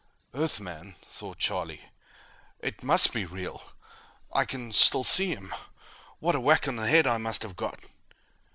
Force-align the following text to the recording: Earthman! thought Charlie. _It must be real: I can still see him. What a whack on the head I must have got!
Earthman! 0.33 0.95
thought 1.09 1.37
Charlie. 1.37 1.83
_It 2.63 2.81
must 2.81 3.13
be 3.13 3.23
real: 3.23 3.61
I 4.33 4.45
can 4.45 4.73
still 4.73 5.03
see 5.03 5.27
him. 5.27 5.53
What 6.17 6.33
a 6.33 6.39
whack 6.41 6.67
on 6.67 6.77
the 6.77 6.87
head 6.87 7.05
I 7.05 7.19
must 7.19 7.43
have 7.43 7.55
got! 7.55 7.79